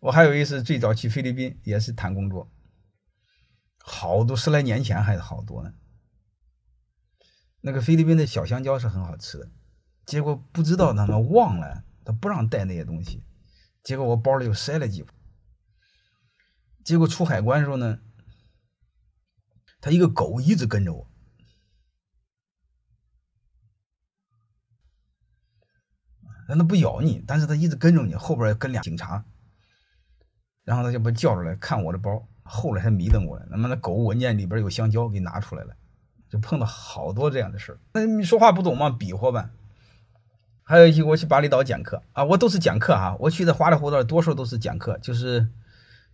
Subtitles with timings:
[0.00, 2.50] 我还有一次最早去菲律宾也是谈工作，
[3.78, 5.74] 好多十来年前还是好多呢。
[7.60, 9.50] 那个菲律宾的小香蕉是很好吃的，
[10.06, 13.22] 结果不知道他们忘了，他不让带那些东西，
[13.82, 15.04] 结果我包里又塞了几
[16.82, 18.00] 结果出海关的时候呢，
[19.82, 21.10] 他一个狗一直跟着我，
[26.48, 29.26] 但他不咬你，但是他一直跟着你，后边跟俩警察，
[30.70, 35.74] 然后他就把叫出来看我的包，后来还迷瞪过来，他妈的狗闻见里边有香蕉，给拿出来了。
[36.28, 38.88] 就碰到好多这样的事儿，那你说话不懂吗？
[38.88, 39.48] 比划呗。
[40.62, 45.48] 还有一些我去巴厘岛讲课啊，我都是讲课哈，我去的花里胡哨，多数都是讲课，就是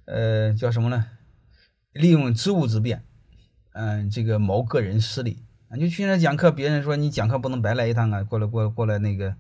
[0.07, 1.05] 呃叫什么呢？
[1.93, 3.05] 利用职务之便，
[3.75, 5.77] 嗯，这个谋个人私利啊。
[5.77, 9.35] 就去那讲课，别人说你讲课不能白来一趟啊，过来过过来那个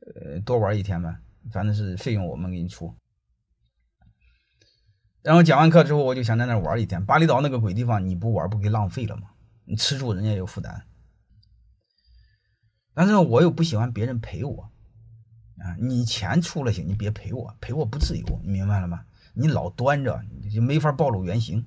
[0.00, 1.14] 呃多玩一天呗，
[1.52, 2.94] 反正是费用我们给你出。
[5.22, 7.04] 然后讲完课之后，我就想在那玩一天。
[7.04, 9.28] 巴厘岛那个鬼地方，你不玩不给浪费了吗？
[9.64, 10.82] 你吃住人家有负担，
[12.92, 14.72] 但是我又不喜欢别人陪我
[15.58, 15.76] 啊！
[15.78, 19.04] 你钱出了行，你别陪我，陪我不自由，你明白了吗？
[19.32, 21.64] 你老端着，你就没法暴露原形。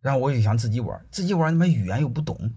[0.00, 2.52] 然后我就想自己玩，自己玩，他妈语言又不懂。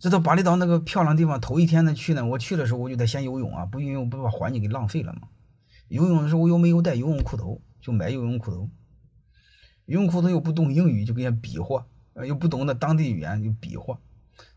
[0.00, 5.28] 这到巴厘岛那个漂亮地方，头一天呢去呢，我去的时候我就得先游泳啊，不游泳不把环境给浪费了吗？
[5.88, 8.70] 游泳的时候我又没有带游泳裤头，就买游泳裤头。
[9.86, 11.86] 游泳裤头又不懂英语，就跟人比划，
[12.26, 13.98] 又不懂那当地语言，就比划。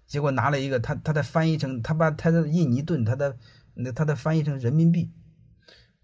[0.06, 3.38] 结果拿了一个，他他的翻译成，他把他的印尼盾，他的
[3.74, 5.12] 那他的翻译成人民币。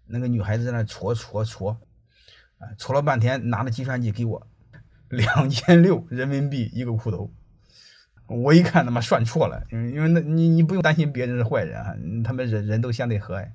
[0.06, 1.80] 那个女孩子在那戳戳戳，
[2.58, 4.46] 啊，戳了半天，拿了计算机给我
[5.08, 7.32] 两千六人民币一个裤头。
[8.26, 11.94] 我一看他妈算错了，因为因为那你你不用担心别人是坏人啊，
[12.24, 13.50] 他们人人都相对和蔼。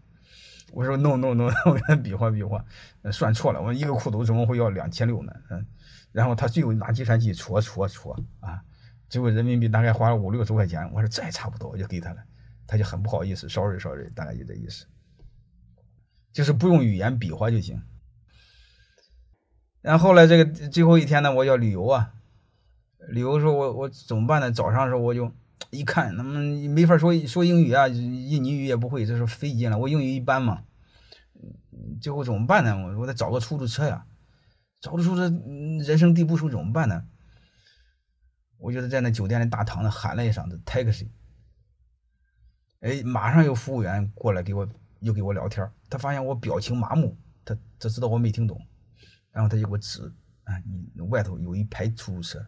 [0.72, 2.64] 我说 no no no，我跟他比划比划，
[3.12, 5.34] 算错了，我一个裤头怎么会要两千六呢？
[5.50, 5.66] 嗯，
[6.12, 8.62] 然后他最后拿计算器戳戳戳啊，
[9.10, 12.18] 结果人民币大概花了五六十块钱，我说这也差不多，我就给他了，
[12.68, 14.86] 他就很不好意思，sorry sorry，大概就这意思，
[16.32, 17.82] 就是不用语言比划就行。
[19.82, 22.14] 然后后来这个最后一天呢，我要旅游啊，
[23.08, 24.52] 旅游时候我我怎么办呢？
[24.52, 25.32] 早上的时候我就。
[25.72, 29.78] 一看，他们没法说说英语啊，印尼语也不会，这是费劲了。
[29.78, 30.64] 我英语一般嘛，
[32.02, 32.76] 最后怎么办呢？
[32.76, 34.08] 我我得找个出租车呀，
[34.82, 35.30] 找个出租车，
[35.86, 37.06] 人生地不熟怎么办呢？
[38.58, 41.10] 我就在那酒店的大堂呢喊了一声子 taxi，
[42.80, 44.68] 哎，马上有服务员过来给我
[45.02, 47.16] 又给我聊天，他发现我表情麻木，
[47.46, 48.60] 他他知道我没听懂，
[49.32, 50.02] 然后他就给我指
[50.46, 50.56] 啊，
[50.96, 52.44] 你外头有一排出租车，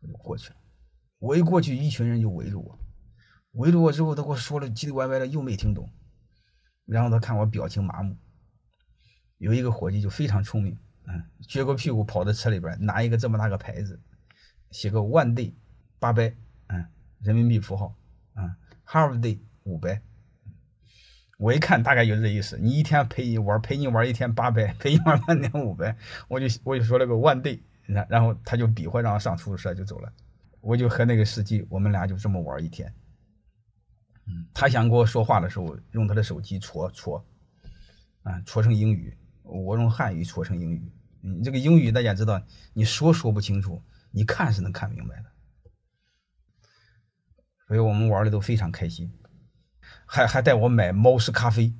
[0.00, 0.56] 我就过去了。
[1.18, 2.78] 我一过去，一群人就围住我，
[3.52, 5.88] 围住我之后，他给我说了叽里歪歪的，又没听懂。
[6.86, 8.16] 然后他看我表情麻木，
[9.38, 14.00] 有一个伙计就非常聪明，嗯，撅个屁股跑到车里边，拿一个这么大个牌子，
[14.70, 15.52] 写个 one day
[15.98, 16.34] 八百，
[16.68, 16.84] 嗯，
[17.20, 17.94] 人民币符号，
[18.34, 18.54] 嗯
[18.86, 20.02] ，half day 五百。
[21.38, 25.96] 我一看，大概就是这意思，你一天陪你玩，陪你玩一天八百，陪你玩半天五百，
[26.28, 27.60] 我就我就说了个 one day，
[27.92, 30.12] 然然后他就比划，让我上出租车就走了。
[30.60, 32.92] 我就和那个司机，我们俩就这么玩一天。
[34.26, 37.24] 嗯，他想跟我说话的时候，用他的手机戳戳，
[38.22, 39.12] 啊，戳成英语；
[39.42, 40.92] 我用汉语戳成英语。
[41.20, 42.40] 你这个英语大家知道，
[42.72, 45.24] 你说说不清楚，你看是能看明白的。
[47.66, 49.12] 所以我们玩的都非常开心，
[50.06, 51.72] 还还带我买猫屎咖啡。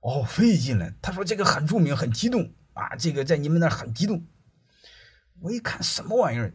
[0.00, 0.90] 哦，费劲了。
[1.02, 4.24] 他说这个很著名，很激动啊，这个在你们那很激动。
[5.40, 6.52] 我一看什么玩意儿？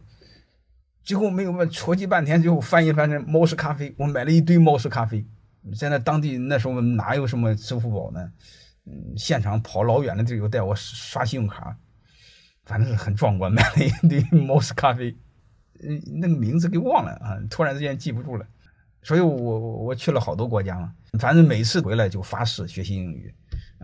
[1.02, 3.94] 最后没有问，戳叽半天，最后翻译翻成猫屎咖啡。
[3.98, 5.24] 我买了一堆猫屎咖啡。
[5.74, 8.32] 现在当地那时候哪有什么支付宝呢？
[8.86, 11.76] 嗯，现场跑老远的地儿又带我刷信用卡，
[12.64, 13.50] 反正是很壮观。
[13.52, 15.14] 买了一堆猫屎咖啡，
[15.82, 18.46] 嗯，那个名字给忘了啊，突然之间记不住了。
[19.02, 23.34] 所以我我去了好多国家嘛，反正每次回来就发誓学习英语，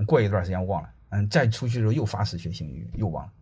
[0.06, 3.32] 过一段时间忘了，嗯，再出去的时候又发誓学习英语，又忘了。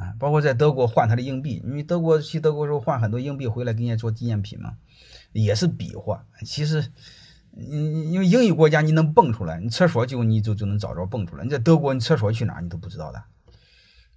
[0.00, 4.76] 啊，包括在德国换他的硬币，因为德国去德国时候换很多硬币回来给人家做纪念品嘛，
[5.32, 6.24] 也是比划。
[6.46, 6.80] 其实，
[7.54, 11.44] 嗯，因为英语国家你能蹦出来，你厕所就你就就能找着蹦出来。
[11.44, 13.22] 你在德国，你厕所去哪你都不知道的，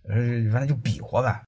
[0.03, 0.15] 呃，
[0.51, 1.41] 反正就比划呗。